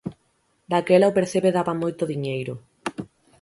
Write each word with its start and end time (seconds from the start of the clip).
Daquela 0.71 1.11
o 1.11 1.15
percebe 1.19 1.55
daba 1.57 1.73
moito 1.83 2.03
diñeiro. 2.13 2.53